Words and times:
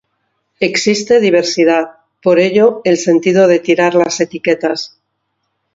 Existe 0.59 1.19
diversidad, 1.19 1.91
por 2.23 2.39
ello 2.39 2.81
el 2.85 2.97
sentido 2.97 3.45
de 3.47 3.59
tirar 3.59 3.93
las 3.93 4.19
etiquetas. 4.19 4.97